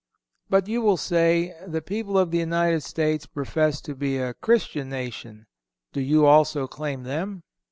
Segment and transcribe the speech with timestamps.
[0.49, 4.89] But you will say: The people of the United States profess to be a Christian
[4.89, 5.45] nation.
[5.93, 7.43] Do you also claim them?